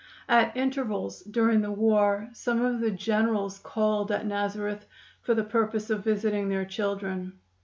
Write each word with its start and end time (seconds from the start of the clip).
At 0.27 0.57
intervals 0.57 1.21
during 1.21 1.61
the 1.61 1.71
war 1.71 2.27
some 2.33 2.63
of 2.65 2.79
the 2.79 2.89
generals 2.89 3.59
called 3.59 4.11
at 4.11 4.25
Nazareth 4.25 4.87
for 5.21 5.35
the 5.35 5.43
purpose 5.43 5.91
of 5.91 6.03
visiting 6.03 6.49
their 6.49 6.65
children. 6.65 7.33